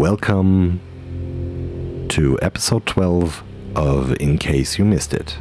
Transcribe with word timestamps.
welcome 0.00 0.80
to 2.08 2.38
episode 2.40 2.86
12 2.86 3.42
of 3.76 4.16
In 4.18 4.38
Case 4.38 4.78
You 4.78 4.86
Missed 4.86 5.12
It. 5.12 5.36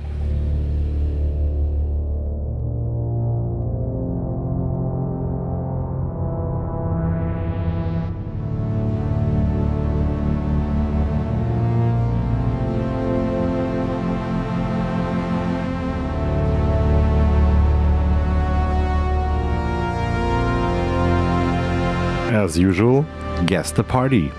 As 22.29 22.57
usual, 22.57 23.05
guess 23.45 23.71
the 23.71 23.85
party. 23.85 24.33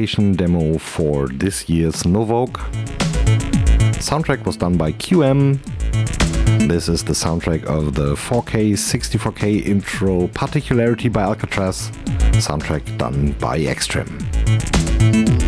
The 0.00 0.04
invitation 0.04 0.32
demo 0.32 0.78
for 0.78 1.28
this 1.28 1.68
year's 1.68 2.04
Novoque. 2.04 2.56
Soundtrack 4.00 4.46
was 4.46 4.56
done 4.56 4.78
by 4.78 4.92
QM. 4.92 5.58
This 6.66 6.88
is 6.88 7.04
the 7.04 7.12
soundtrack 7.12 7.64
of 7.64 7.96
the 7.96 8.14
4K 8.14 8.72
64K 8.72 9.62
intro 9.66 10.28
Particularity 10.28 11.10
by 11.10 11.20
Alcatraz. 11.20 11.90
Soundtrack 12.40 12.96
done 12.96 13.32
by 13.32 13.58
Extreme. 13.58 15.39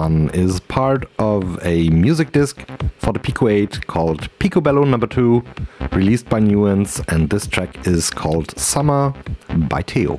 One 0.00 0.30
is 0.30 0.60
part 0.60 1.04
of 1.18 1.42
a 1.62 1.90
music 1.90 2.32
disc 2.32 2.64
for 2.96 3.12
the 3.12 3.18
Pico 3.18 3.48
8 3.48 3.86
called 3.86 4.20
Pico 4.38 4.58
Picobello 4.62 4.88
Number 4.88 5.06
2, 5.06 5.44
released 5.92 6.26
by 6.30 6.40
Nuance, 6.40 7.02
and 7.08 7.28
this 7.28 7.46
track 7.46 7.86
is 7.86 8.08
called 8.08 8.58
Summer 8.58 9.12
by 9.68 9.82
Theo. 9.82 10.16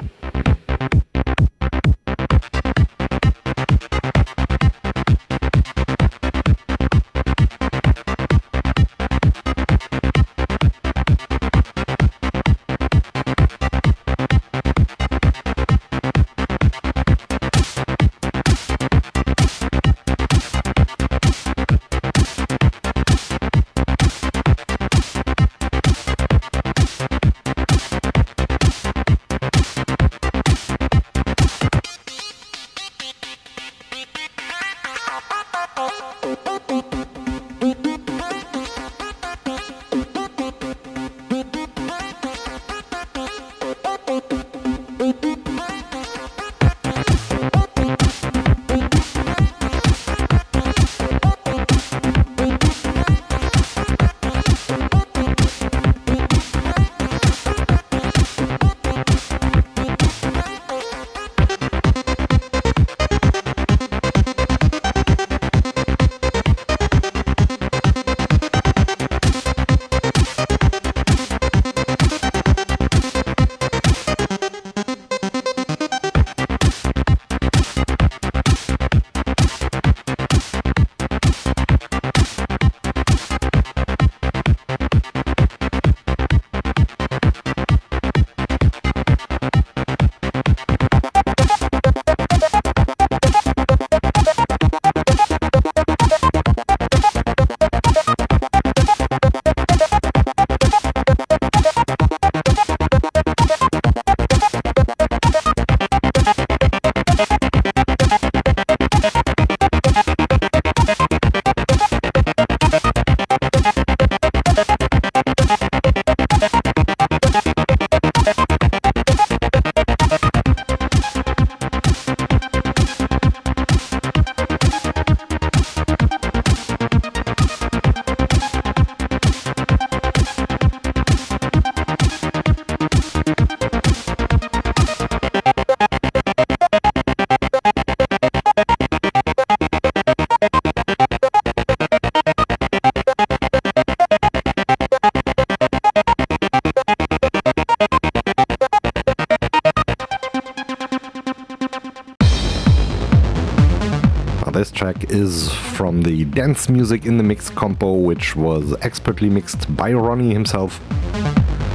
Dance 156.31 156.69
Music 156.69 157.05
in 157.05 157.17
the 157.17 157.23
Mix 157.23 157.49
compo, 157.49 157.91
which 157.91 158.37
was 158.37 158.73
expertly 158.81 159.29
mixed 159.29 159.75
by 159.75 159.91
Ronnie 159.91 160.31
himself. 160.31 160.79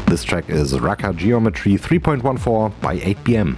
This 0.07 0.25
track 0.25 0.49
is 0.49 0.81
Raka 0.81 1.13
Geometry 1.13 1.75
3.14 1.75 2.73
by 2.81 2.99
8BM. 2.99 3.57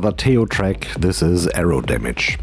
Another 0.00 0.16
Teo 0.16 0.46
track. 0.46 0.86
This 0.98 1.20
is 1.20 1.46
Arrow 1.48 1.82
Damage. 1.82 2.38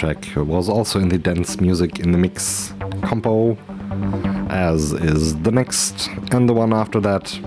Track 0.00 0.34
was 0.34 0.70
also 0.70 0.98
in 0.98 1.10
the 1.10 1.18
dance 1.18 1.60
music 1.60 2.00
in 2.00 2.10
the 2.10 2.16
mix 2.16 2.72
compo, 3.02 3.54
as 4.48 4.92
is 4.94 5.38
the 5.42 5.52
next 5.52 6.08
and 6.32 6.48
the 6.48 6.54
one 6.54 6.72
after 6.72 7.00
that. 7.00 7.38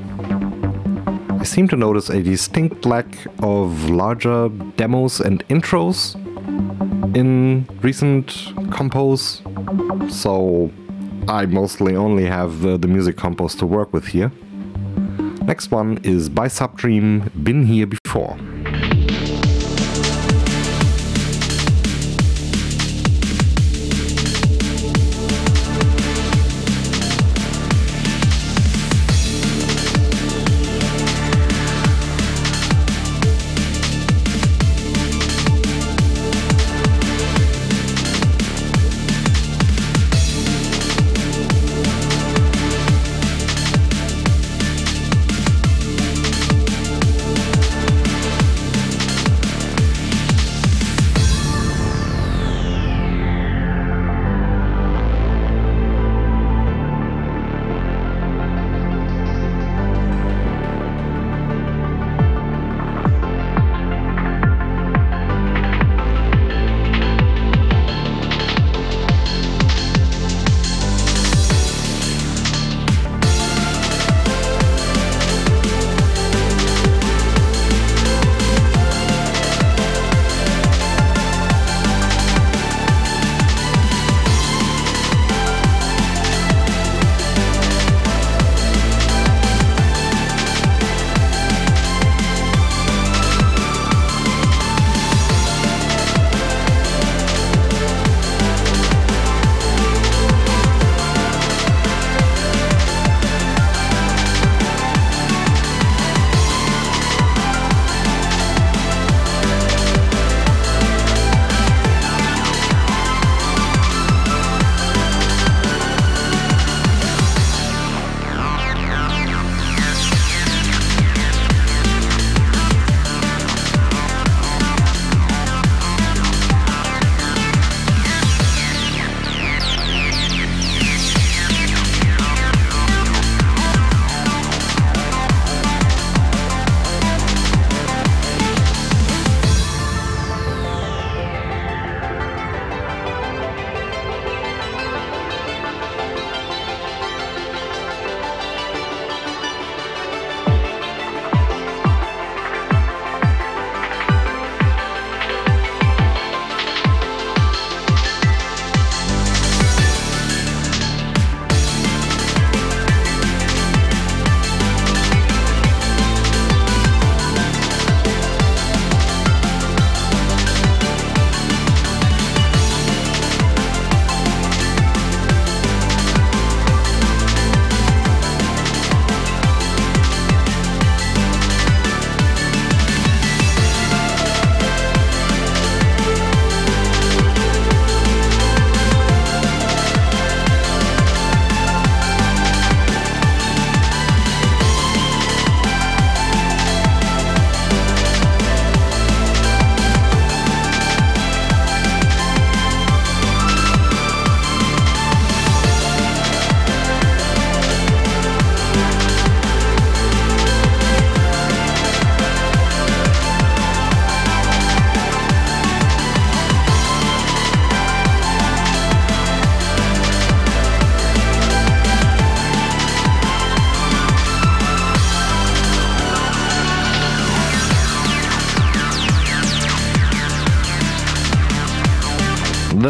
I 1.41 1.45
seem 1.45 1.67
to 1.69 1.75
notice 1.75 2.09
a 2.09 2.21
distinct 2.21 2.85
lack 2.85 3.07
of 3.39 3.89
larger 3.89 4.49
demos 4.77 5.19
and 5.19 5.43
intros 5.47 6.15
in 7.15 7.67
recent 7.81 8.27
compos, 8.69 9.41
so 10.11 10.71
I 11.27 11.47
mostly 11.47 11.95
only 11.95 12.25
have 12.25 12.61
the, 12.61 12.77
the 12.77 12.87
music 12.87 13.17
compos 13.17 13.55
to 13.55 13.65
work 13.65 13.91
with 13.93 14.05
here. 14.05 14.31
Next 15.41 15.71
one 15.71 15.97
is 16.03 16.29
by 16.29 16.49
Subdream, 16.49 17.31
Been 17.43 17.65
Here 17.65 17.87
Before. 17.87 18.37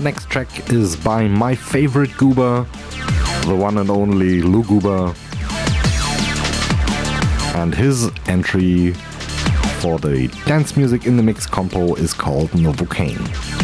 Next 0.04 0.30
track 0.30 0.70
is 0.70 0.98
by 0.98 1.28
my 1.30 1.56
favorite 1.56 2.16
Goober, 2.18 2.66
the 3.46 3.56
one 3.56 3.78
and 3.78 3.89
only 3.89 4.42
Lou 4.42 4.63
Goober. 4.63 5.13
And 7.56 7.74
his 7.74 8.10
entry 8.28 8.92
for 9.80 10.00
the 10.00 10.28
Dance 10.46 10.76
Music 10.76 11.06
in 11.06 11.16
the 11.16 11.24
Mix 11.24 11.46
compo 11.46 11.96
is 11.96 12.13
called 12.13 12.50
Novocaine. 12.52 13.62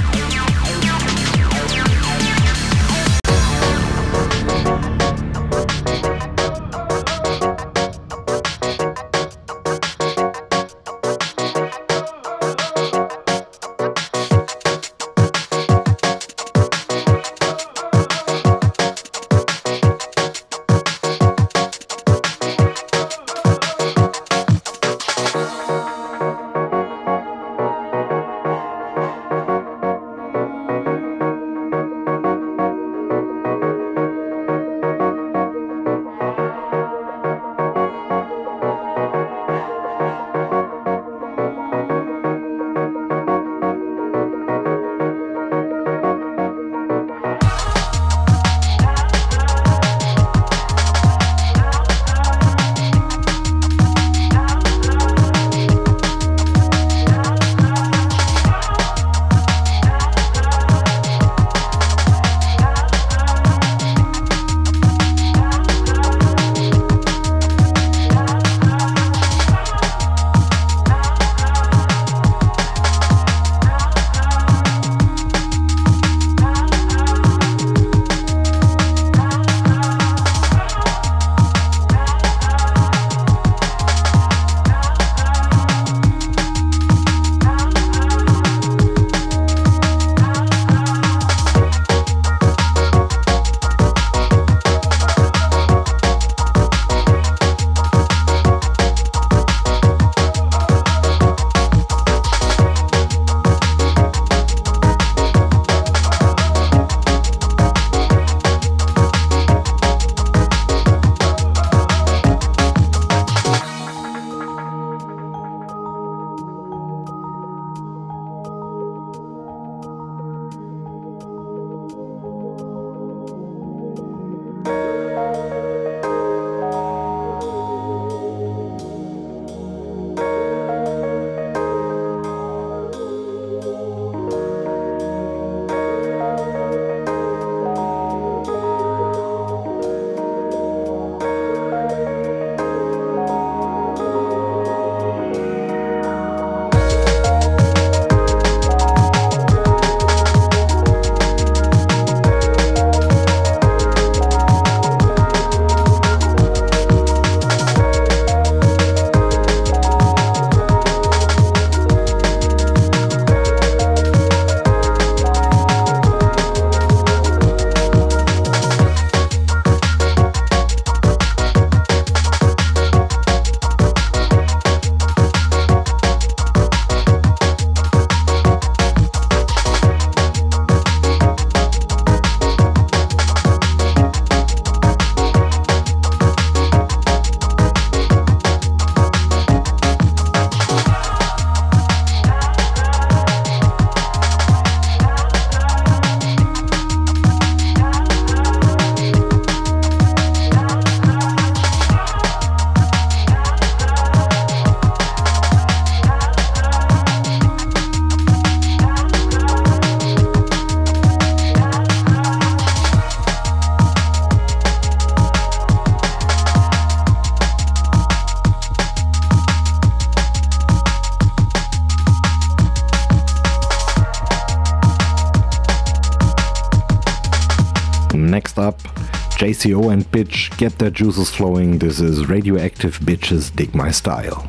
JCO 229.60 229.91
and 229.91 230.10
Bitch, 230.10 230.58
get 230.58 230.80
their 230.80 230.89
juices 230.89 231.30
flowing. 231.30 231.80
This 231.80 232.00
is 232.00 232.30
Radioactive 232.30 232.98
Bitches 233.00 233.54
Dig 233.54 233.76
My 233.76 233.91
Style. 233.91 234.45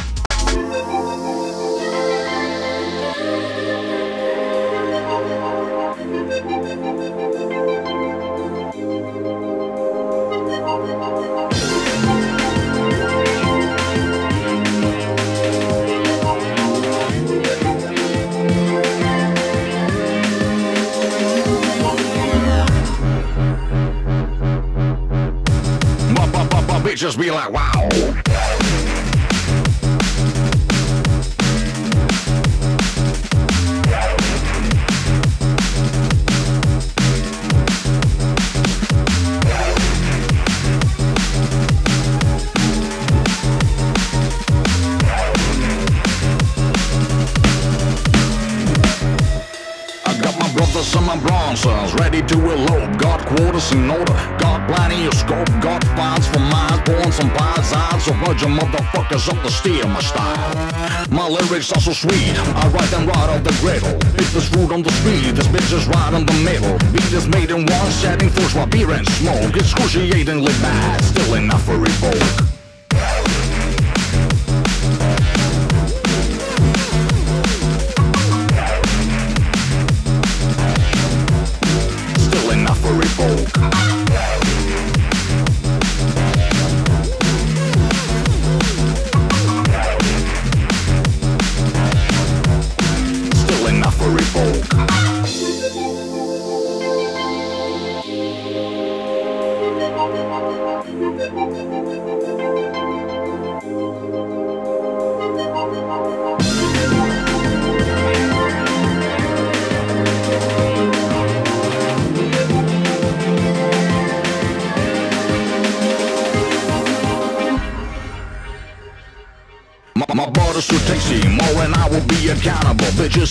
Steer 59.60 59.86
my 59.86 60.00
style. 60.00 61.06
My 61.10 61.28
lyrics 61.28 61.70
are 61.72 61.80
so 61.80 61.92
sweet, 61.92 62.34
I 62.62 62.68
write 62.68 62.90
them 62.90 63.06
right 63.06 63.28
off 63.28 63.44
the 63.44 63.54
griddle. 63.60 63.96
If 64.16 64.32
there's 64.32 64.48
food 64.48 64.72
on 64.72 64.82
the 64.82 64.92
street, 65.00 65.32
this 65.36 65.48
bitch 65.48 65.70
is 65.72 65.86
right 65.86 66.14
in 66.14 66.24
the 66.24 66.38
middle. 66.48 66.78
Beat 66.92 67.12
is 67.12 67.28
made 67.28 67.50
in 67.50 67.66
one 67.66 67.90
setting, 68.00 68.30
force 68.30 68.54
my 68.54 68.64
beer 68.64 68.90
and 68.90 69.06
smoke. 69.20 69.54
Excruciatingly 69.54 70.52
bad, 70.64 71.04
still 71.04 71.34
enough 71.34 71.62
for 71.64 71.76
revoke. 71.76 72.59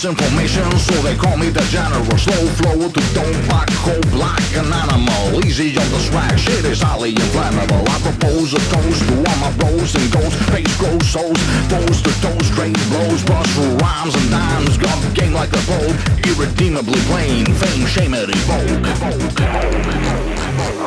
Bitches 0.00 0.08
information, 0.08 0.78
so 0.78 0.94
they 1.02 1.16
call 1.16 1.36
me 1.36 1.50
the 1.50 1.60
general. 1.70 2.04
Slow 2.18 2.46
flow 2.56 2.88
to 2.88 3.00
don't 3.14 3.48
back, 3.48 3.68
cold 3.84 4.12
like 4.14 4.56
an 4.56 4.72
animal. 4.72 5.44
Easy 5.44 5.76
on 5.76 5.90
the 5.90 5.98
swag, 6.00 6.38
shit 6.38 6.64
is 6.64 6.80
highly 6.82 7.10
inflammable. 7.10 7.84
I 7.88 8.00
propose 8.00 8.54
a 8.54 8.58
toast 8.58 9.02
to 9.08 9.14
all 9.16 9.36
my 9.38 9.52
bros 9.58 9.94
and 9.94 10.12
ghosts. 10.12 10.40
Face 10.50 10.76
grows 10.78 11.08
souls, 11.08 11.40
foes 11.68 12.02
to 12.02 12.10
toes, 12.20 12.46
straight 12.46 12.78
blows, 12.88 13.22
bust 13.24 13.50
through 13.50 13.76
rhymes 13.76 14.14
and 14.14 14.30
dimes. 14.30 14.78
Got 14.78 15.02
the 15.02 15.10
game 15.12 15.32
like 15.32 15.52
a 15.52 15.62
bold, 15.66 15.96
irredeemably 16.26 17.00
plain. 17.08 17.46
Fame, 17.46 17.86
shame, 17.86 18.14
it 18.14 18.30
evoke. 18.30 18.80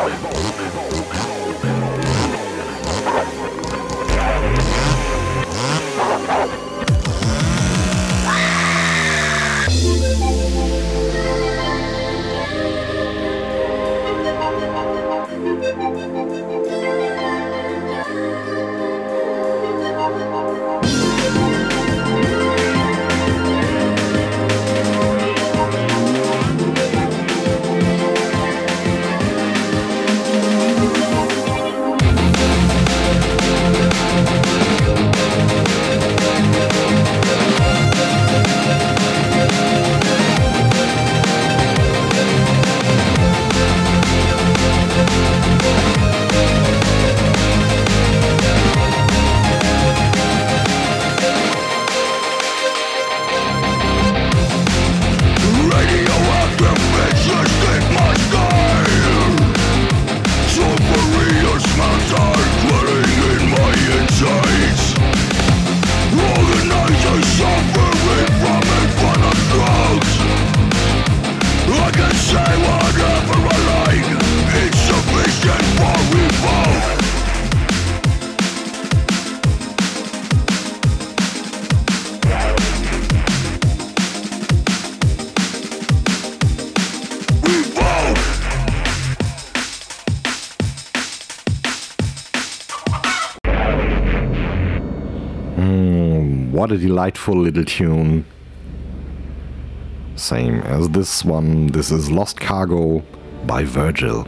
Radioactive 0.04 0.63
What 96.64 96.72
a 96.72 96.78
delightful 96.78 97.36
little 97.36 97.66
tune. 97.66 98.24
Same 100.16 100.62
as 100.62 100.88
this 100.92 101.26
one. 101.26 101.68
This 101.68 101.92
is 101.92 102.10
Lost 102.10 102.40
Cargo 102.40 103.04
by 103.46 103.66
Virgil. 103.66 104.26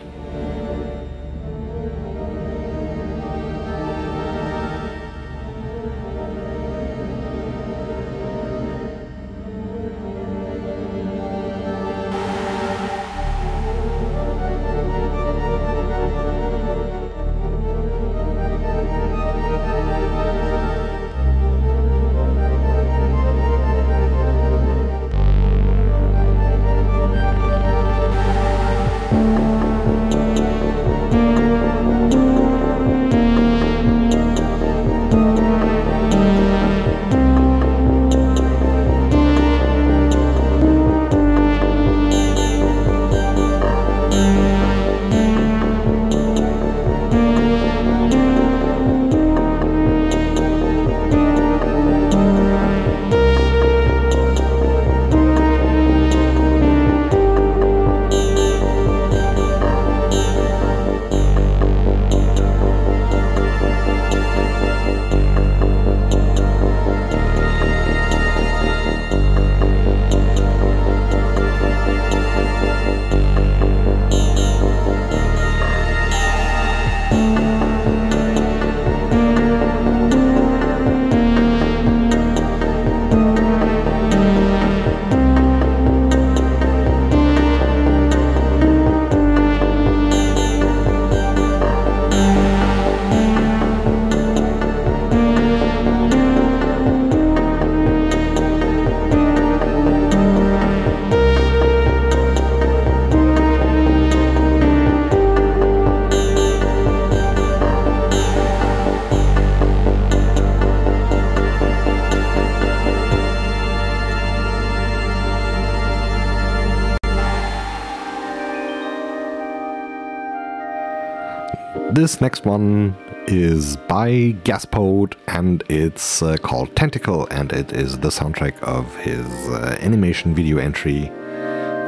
This 122.06 122.22
next 122.22 122.46
one 122.46 122.96
is 123.26 123.78
by 123.78 124.36
Gaspode 124.44 125.16
and 125.26 125.64
it's 125.70 126.22
uh, 126.22 126.38
called 126.38 126.76
Tentacle 126.76 127.26
and 127.32 127.52
it 127.52 127.74
is 127.74 127.98
the 127.98 128.10
soundtrack 128.10 128.62
of 128.62 128.96
his 128.98 129.26
uh, 129.50 129.76
animation 129.80 130.36
video 130.36 130.60
entry, 130.60 131.10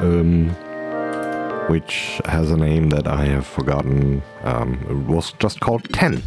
um, 0.02 0.50
which 1.70 2.20
has 2.26 2.50
a 2.50 2.58
name 2.58 2.90
that 2.90 3.06
I 3.06 3.26
have 3.26 3.46
forgotten. 3.46 4.24
Um, 4.42 4.84
it 4.90 5.08
was 5.08 5.34
just 5.34 5.60
called 5.60 5.88
10. 5.94 6.24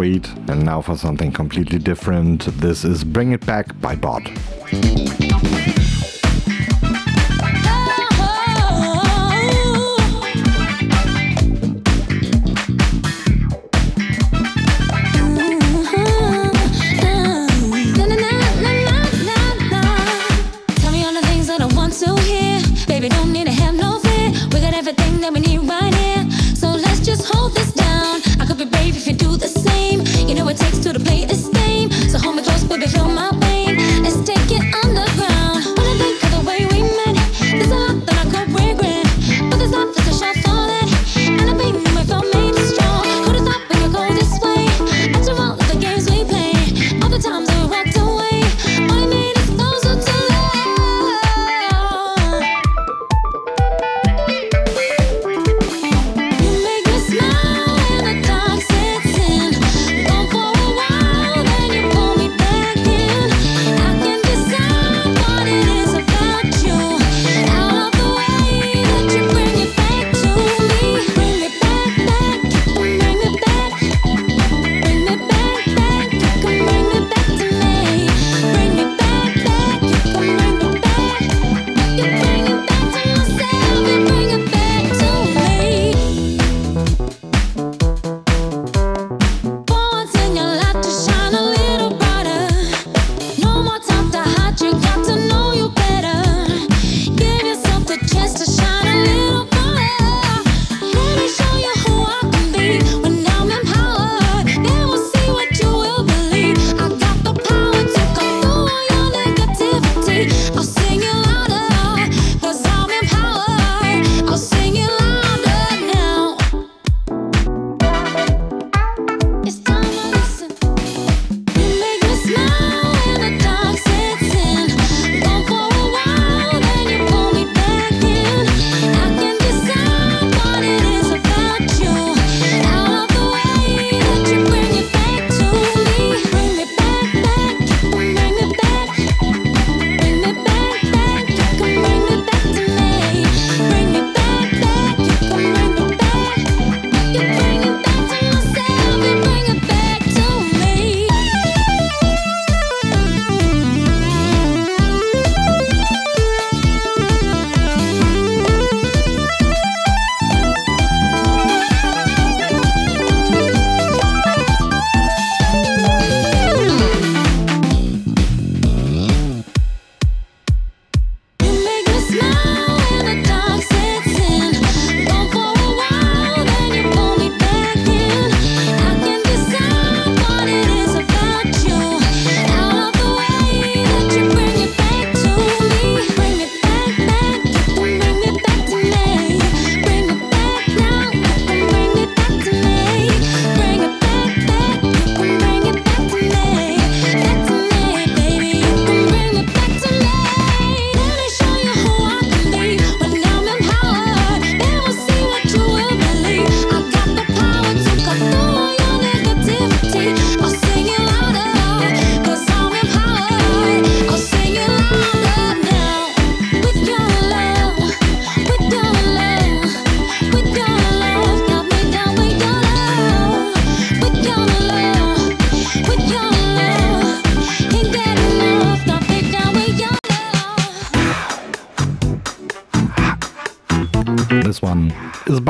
Sweet, 0.00 0.26
and 0.48 0.64
now 0.64 0.80
for 0.80 0.96
something 0.96 1.30
completely 1.30 1.78
different. 1.78 2.46
This 2.58 2.86
is 2.86 3.04
Bring 3.04 3.32
It 3.32 3.44
Back 3.44 3.78
by 3.82 3.94
Bod. 3.94 4.30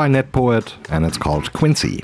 By 0.01 0.07
Net 0.07 0.31
Poet 0.31 0.73
and 0.89 1.05
it's 1.05 1.15
called 1.15 1.53
Quincy. 1.53 2.01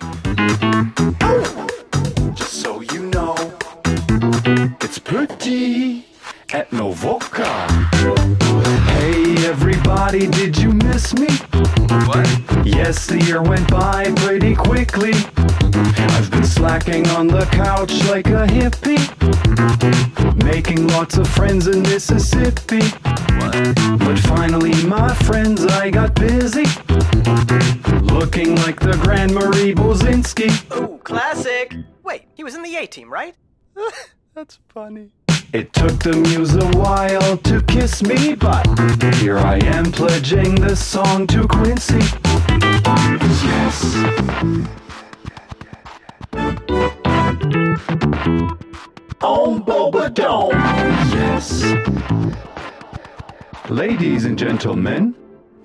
Just 2.36 2.62
so 2.62 2.82
you 2.82 3.08
know, 3.08 3.34
it's 4.82 5.00
pretty 5.00 6.06
at 6.54 6.70
Novoque. 6.70 7.44
Hey 8.86 9.48
everybody, 9.48 10.28
did 10.28 10.60
you 10.60 10.74
miss 10.74 11.16
me? 11.16 11.26
What? 12.06 12.28
Yes, 12.64 13.08
the 13.08 13.20
year 13.26 13.42
went 13.42 13.68
by 13.72 14.14
pretty 14.18 14.54
quickly. 14.54 15.14
I've 16.14 16.30
been 16.30 16.44
slacking 16.44 17.08
on 17.08 17.26
the 17.26 17.48
couch 17.52 18.06
like 18.10 18.28
a 18.28 18.46
hippie. 18.46 19.02
Making 20.44 20.86
lots 20.90 21.18
of 21.18 21.28
friends 21.28 21.66
in 21.66 21.82
Mississippi. 21.82 22.82
But 24.06 24.20
like 29.18 29.30
the 29.30 29.34
Grand 29.34 29.54
Marie 29.54 29.74
Bozinski. 29.74 30.78
Ooh, 30.78 30.98
classic. 31.00 31.74
Wait, 32.04 32.24
he 32.36 32.44
was 32.44 32.56
in 32.56 32.64
the 32.64 32.76
A 32.76 32.86
team, 32.86 33.12
right? 33.12 33.36
That's 34.34 34.60
funny. 34.70 35.12
It 35.54 35.72
took 35.74 36.00
the 36.00 36.14
muse 36.14 36.56
a 36.56 36.68
while 36.78 37.38
to 37.38 37.62
kiss 37.64 38.04
me, 38.04 38.36
but 38.36 38.66
here 39.16 39.38
I 39.38 39.58
am 39.64 39.92
pledging 39.92 40.56
this 40.56 40.84
song 40.84 41.26
to 41.28 41.48
Quincy. 41.48 42.00
Yes. 43.44 43.96
On 49.22 49.64
Boba 49.64 50.14
Dome. 50.14 50.52
Yes. 51.14 51.64
Ladies 53.70 54.26
and 54.26 54.38
gentlemen, 54.38 55.16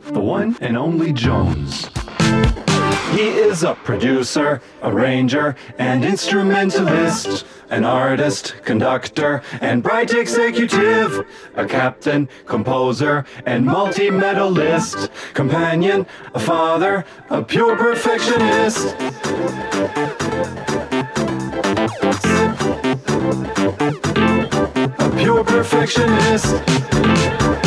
the 0.04 0.20
one 0.20 0.56
and 0.60 0.76
only 0.76 1.12
Jones. 1.12 1.90
He 3.12 3.28
is 3.28 3.62
a 3.62 3.74
producer, 3.74 4.62
arranger, 4.82 5.54
and 5.76 6.02
instrumentalist, 6.02 7.44
an 7.68 7.84
artist, 7.84 8.54
conductor, 8.64 9.42
and 9.60 9.82
bright 9.82 10.14
executive, 10.14 11.26
a 11.54 11.66
captain, 11.66 12.26
composer, 12.46 13.26
and 13.44 13.66
multi 13.66 14.10
medalist, 14.10 15.10
companion, 15.34 16.06
a 16.34 16.40
father, 16.40 17.04
a 17.28 17.42
pure 17.42 17.76
perfectionist. 17.76 18.96
A 24.98 25.14
pure 25.18 25.44
perfectionist. 25.44 27.61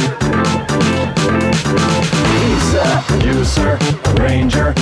Producer, 3.46 3.78
arranger. 4.16 4.74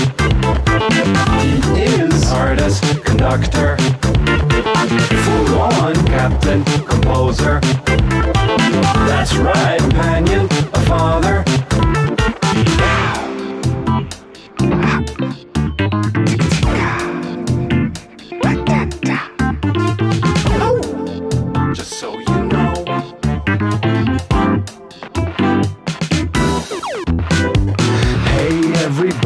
He 1.42 1.84
is 1.84 2.32
artist, 2.32 2.84
conductor, 3.04 3.76
full 3.78 5.60
on 5.60 5.96
captain, 6.08 6.64
composer. 6.86 7.60
That's 9.06 9.36
right, 9.36 9.80
companion, 9.80 10.46
a 10.74 10.82
father. 10.86 11.44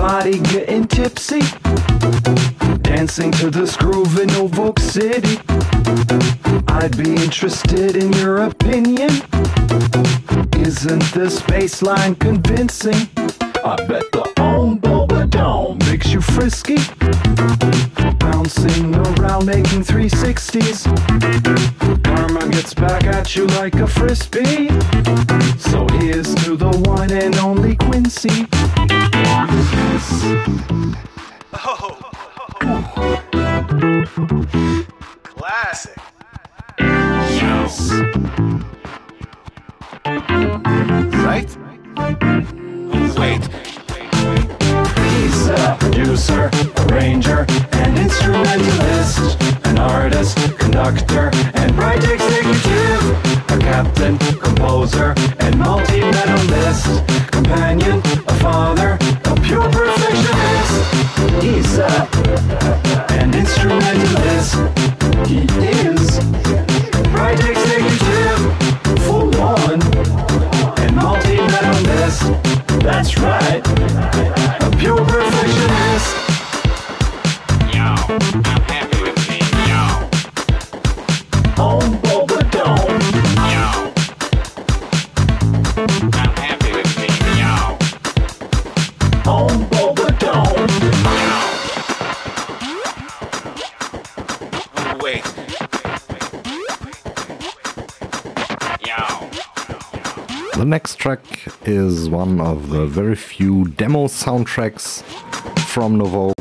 Everybody 0.07 0.39
getting 0.53 0.87
tipsy. 0.87 1.41
Dancing 2.81 3.31
to 3.33 3.49
this 3.49 3.75
groove 3.75 4.17
in 4.19 4.29
Ovoke 4.31 4.79
City. 4.79 5.37
I'd 6.69 6.95
be 6.97 7.15
interested 7.15 7.97
in 7.97 8.13
your 8.13 8.43
opinion. 8.43 9.09
Isn't 10.55 11.03
this 11.13 11.41
bass 11.41 11.81
line 11.81 12.15
convincing? 12.15 13.09
I 13.65 13.75
bet 13.87 14.05
the 14.13 14.31
Boba 14.37 14.96
Dome 15.29 15.77
makes 15.89 16.11
you 16.11 16.21
frisky. 16.21 16.77
Bouncing 18.19 18.95
around, 18.95 19.45
making 19.45 19.83
360s. 19.83 20.85
Karma 22.03 22.47
gets 22.49 22.73
back 22.73 23.03
at 23.05 23.35
you 23.35 23.47
like 23.47 23.75
a 23.75 23.87
frisbee. 23.87 24.69
So 25.57 25.87
here's 25.99 26.33
to 26.43 26.55
the 26.55 26.69
one 26.85 27.11
and 27.11 27.35
only 27.37 27.75
Quincy. 27.75 28.47
Classic. 35.23 35.97
Yes. 36.79 37.91
Right? 41.25 41.57
Wait. 43.17 44.56
A 45.49 45.77
producer, 45.79 46.51
arranger, 46.77 47.45
and 47.71 47.97
instrumentalist, 47.97 49.41
an 49.65 49.77
artist, 49.77 50.37
conductor, 50.59 51.31
and 51.55 51.75
bright 51.75 52.03
executive, 52.03 53.03
a 53.49 53.57
captain, 53.57 54.17
composer, 54.39 55.13
and 55.39 55.57
multi-medalist, 55.57 56.85
companion, 57.31 57.99
a 58.27 58.33
father, 58.35 58.97
a 59.25 59.41
pure 59.41 59.69
perfectionist. 59.71 61.41
He's 61.41 61.77
a 61.77 62.07
an 63.27 63.33
instrumentalist. 63.33 64.55
He 65.27 65.43
is 65.87 66.19
bright 67.11 67.39
executive, 67.39 68.39
full 69.03 69.35
on, 69.41 69.81
and 70.79 70.95
multi-medalist. 70.95 72.23
That's 72.83 73.17
right. 73.17 74.46
Pure 74.87 75.03
perfectionist. 75.03 76.26
Next 100.67 100.95
track 100.97 101.21
is 101.65 102.09
one 102.09 102.41
of 102.41 102.69
the 102.69 102.85
very 102.85 103.15
few 103.15 103.65
demo 103.69 104.05
soundtracks 104.07 105.01
from 105.59 105.97
Novo. 105.97 106.33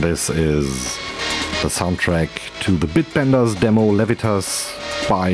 This 0.00 0.30
is 0.30 0.96
the 1.62 1.68
soundtrack 1.68 2.30
to 2.62 2.78
the 2.78 2.86
Bitbenders 2.86 3.60
demo 3.60 3.92
Levitas 3.92 4.72
by 5.10 5.32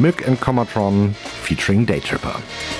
Myk 0.00 0.26
and 0.26 0.38
Comatron 0.40 1.14
featuring 1.14 1.84
Daytripper. 1.84 2.77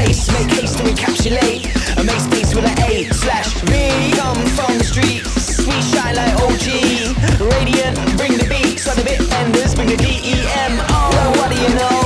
Pace. 0.00 0.30
Make 0.32 0.50
haste 0.58 0.78
to 0.78 0.84
encapsulate. 0.84 1.62
I 1.98 2.02
make 2.02 2.20
space 2.20 2.54
with 2.54 2.64
an 2.64 2.76
A 2.90 3.04
slash 3.12 3.50
V. 3.68 3.72
Come 4.16 4.40
from 4.56 4.78
the 4.78 4.84
streets. 4.84 5.30
Sweet 5.60 5.84
shine 5.92 6.16
like 6.16 6.34
OG. 6.44 6.66
Radiant, 7.54 7.96
bring 8.16 8.34
the 8.40 8.46
beat. 8.48 8.78
So 8.78 8.90
the 8.94 9.04
bit 9.04 9.20
benders, 9.30 9.74
bring 9.74 9.88
the 9.88 9.96
DEM. 9.96 10.72
Oh, 10.96 11.08
well, 11.14 11.30
what 11.38 11.48
do 11.52 11.56
you 11.64 11.72
know? 11.80 12.00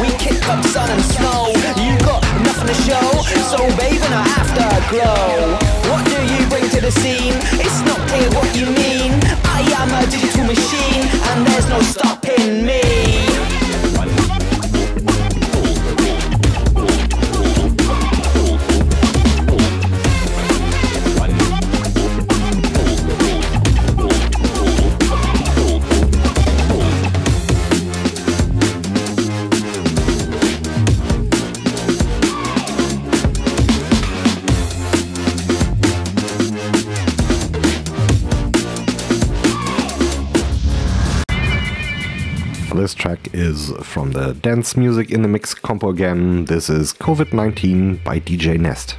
We 0.00 0.08
kick 0.24 0.40
up 0.48 0.64
sun 0.64 0.90
and 0.90 1.02
snow. 1.02 1.52
You 1.84 1.92
got 2.10 2.22
nothing 2.46 2.68
to 2.72 2.78
show. 2.86 3.06
So 3.50 3.58
babe 3.78 4.02
in 4.06 4.12
our 4.18 4.28
afterglow. 4.40 5.58
What 5.90 6.02
do 6.12 6.18
you 6.32 6.40
bring 6.52 6.66
to 6.74 6.80
the 6.80 6.92
scene? 6.92 7.34
It's 7.64 7.80
not 7.88 8.00
clear 8.08 8.28
what 8.36 8.48
you 8.56 8.66
mean. 8.66 8.99
From 43.82 44.12
the 44.12 44.34
Dance 44.34 44.76
Music 44.76 45.10
in 45.10 45.22
the 45.22 45.28
Mix 45.28 45.54
compo 45.54 45.88
again. 45.88 46.44
This 46.44 46.68
is 46.68 46.92
COVID 46.92 47.32
19 47.32 47.96
by 48.04 48.20
DJ 48.20 48.58
Nest. 48.58 48.96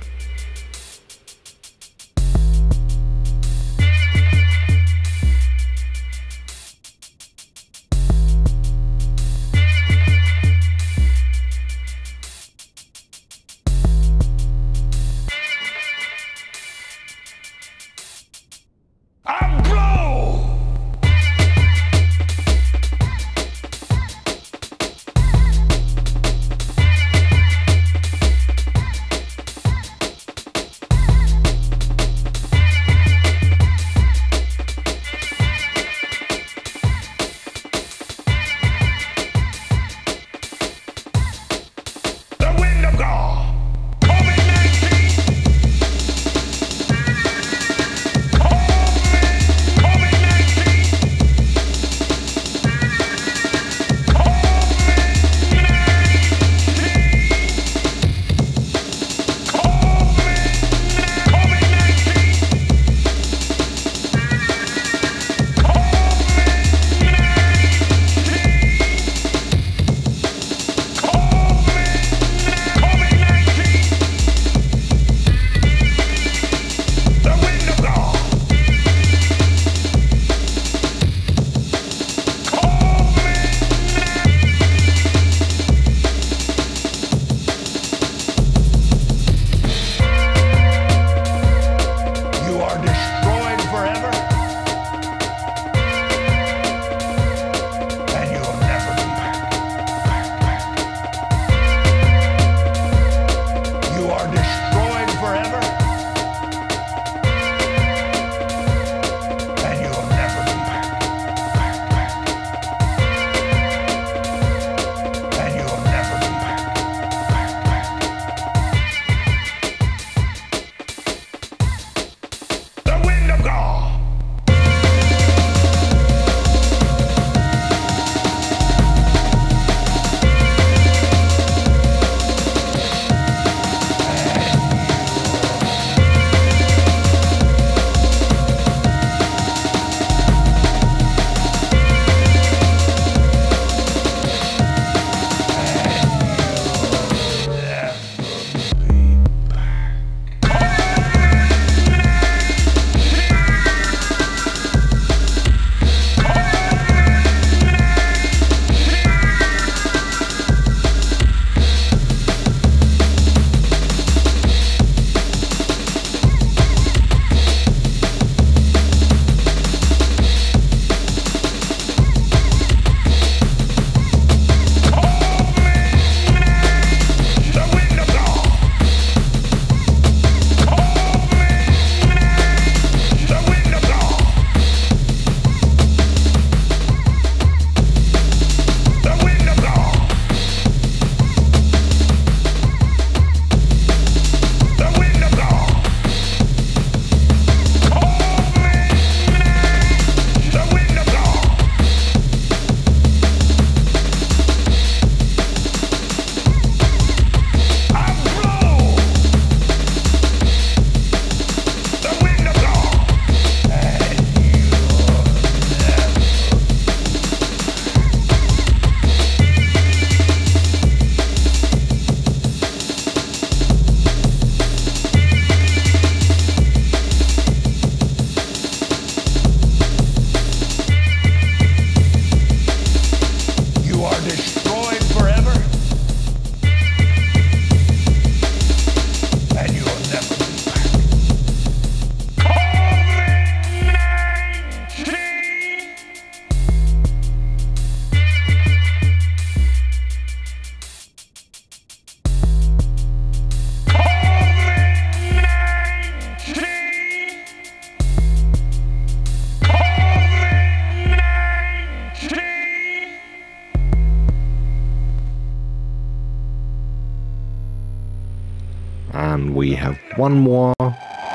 And 269.33 269.55
we 269.55 269.75
have 269.75 269.97
one 270.17 270.33
more 270.41 270.73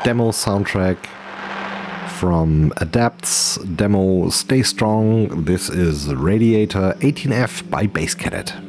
demo 0.04 0.30
soundtrack 0.30 0.98
from 2.18 2.70
Adapt's 2.76 3.56
demo 3.64 4.28
Stay 4.28 4.62
Strong. 4.62 5.44
This 5.44 5.70
is 5.70 6.14
Radiator 6.14 6.94
18F 7.00 7.70
by 7.70 7.86
Bass 7.86 8.14
Cadet. 8.14 8.65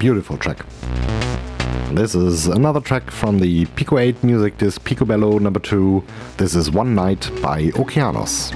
Beautiful 0.00 0.38
track. 0.38 0.64
This 1.92 2.14
is 2.14 2.46
another 2.46 2.80
track 2.80 3.10
from 3.10 3.38
the 3.38 3.66
Pico 3.76 3.98
8 3.98 4.24
music 4.24 4.56
disc 4.56 4.82
Picobello 4.82 5.38
number 5.38 5.60
2. 5.60 6.02
This 6.38 6.54
is 6.54 6.70
One 6.70 6.94
Night 6.94 7.30
by 7.42 7.64
Okeanos. 7.72 8.50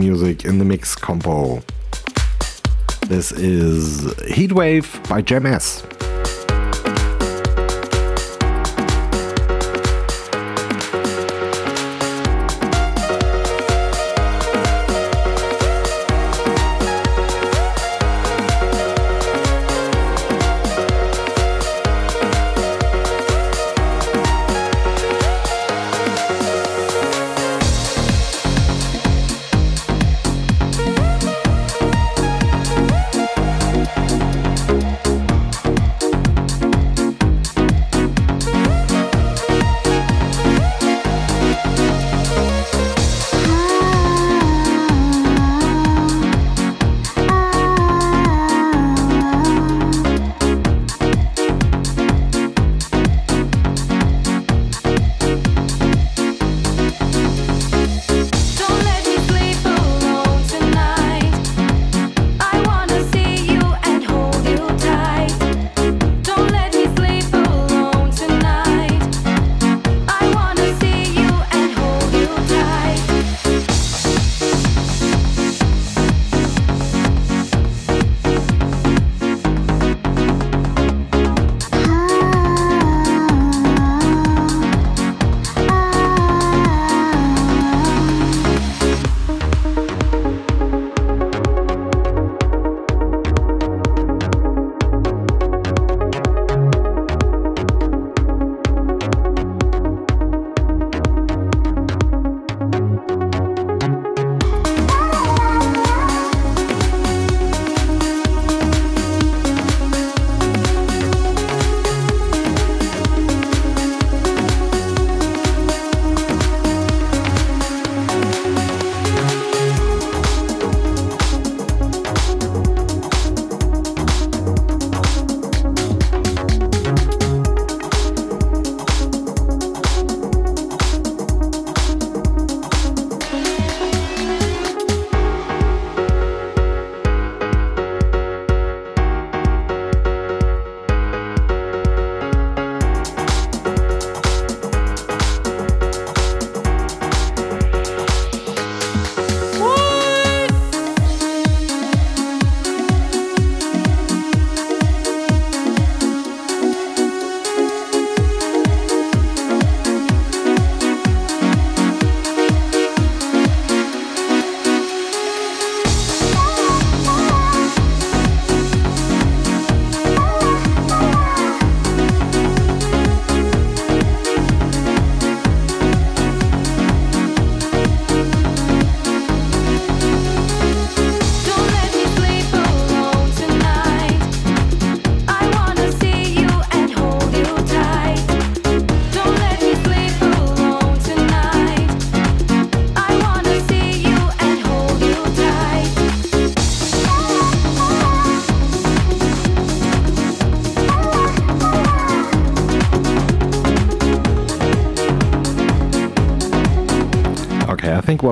Music 0.00 0.46
in 0.46 0.58
the 0.58 0.64
mix 0.64 0.96
compo. 0.96 1.62
This 3.06 3.32
is 3.32 4.06
Heatwave 4.24 5.08
by 5.08 5.20
Jam 5.20 5.44
S. 5.44 5.84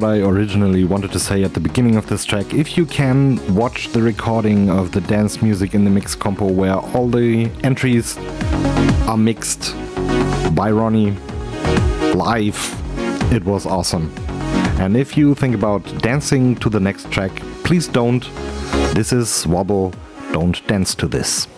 what 0.00 0.08
I 0.08 0.20
originally 0.20 0.84
wanted 0.84 1.10
to 1.10 1.18
say 1.18 1.42
at 1.42 1.54
the 1.54 1.58
beginning 1.58 1.96
of 1.96 2.06
this 2.06 2.24
track, 2.24 2.54
if 2.54 2.78
you 2.78 2.86
can 2.86 3.36
watch 3.52 3.88
the 3.88 4.00
recording 4.00 4.70
of 4.70 4.92
the 4.92 5.00
dance 5.00 5.42
music 5.42 5.74
in 5.74 5.84
the 5.84 5.90
mix 5.90 6.14
compo 6.14 6.46
where 6.46 6.76
all 6.76 7.08
the 7.08 7.50
entries 7.64 8.16
are 9.08 9.16
mixed 9.16 9.74
by 10.54 10.70
Ronnie 10.70 11.16
live, 12.14 12.60
it 13.32 13.44
was 13.44 13.66
awesome. 13.66 14.14
And 14.78 14.96
if 14.96 15.16
you 15.16 15.34
think 15.34 15.56
about 15.56 15.82
dancing 16.00 16.54
to 16.56 16.70
the 16.70 16.78
next 16.78 17.10
track, 17.10 17.32
please 17.64 17.88
don't. 17.88 18.22
This 18.94 19.12
is 19.12 19.48
Wobble, 19.48 19.92
don't 20.30 20.64
dance 20.68 20.94
to 20.94 21.08
this. 21.08 21.48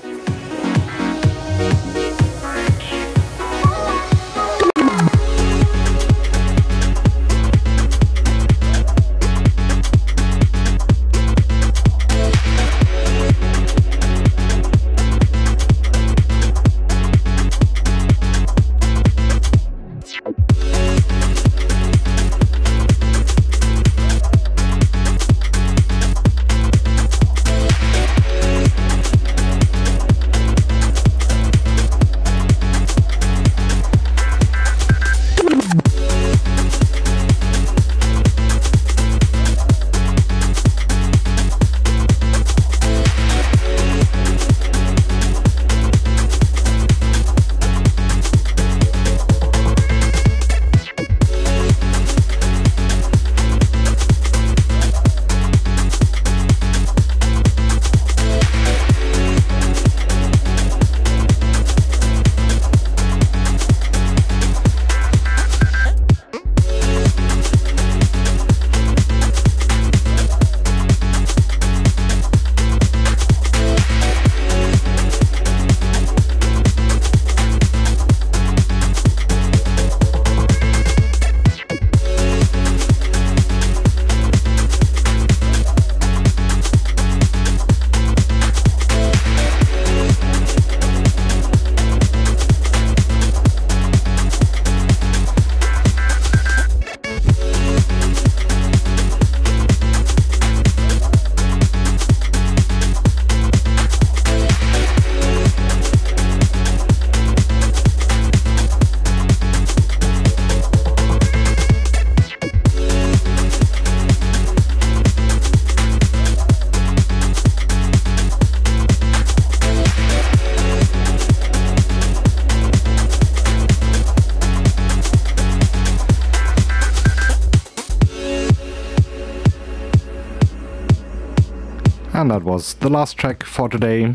That 132.30 132.44
was 132.44 132.74
the 132.74 132.88
last 132.88 133.16
track 133.16 133.42
for 133.42 133.68
today. 133.68 134.14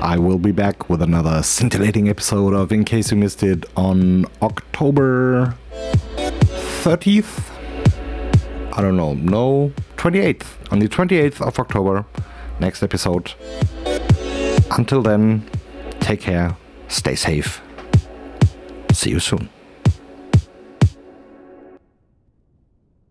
I 0.00 0.16
will 0.16 0.38
be 0.38 0.52
back 0.52 0.88
with 0.88 1.02
another 1.02 1.42
scintillating 1.42 2.08
episode 2.08 2.54
of 2.54 2.70
In 2.70 2.84
Case 2.84 3.10
You 3.10 3.16
Missed 3.16 3.42
It 3.42 3.66
on 3.76 4.26
October 4.42 5.56
30th. 6.14 7.50
I 8.74 8.80
don't 8.80 8.96
know, 8.96 9.14
no, 9.14 9.72
28th. 9.96 10.46
On 10.70 10.78
the 10.78 10.88
28th 10.88 11.44
of 11.44 11.58
October, 11.58 12.04
next 12.60 12.84
episode. 12.84 13.34
Until 14.70 15.02
then, 15.02 15.50
take 15.98 16.20
care, 16.20 16.56
stay 16.86 17.16
safe. 17.16 17.60
See 18.92 19.10
you 19.10 19.18
soon. 19.18 19.48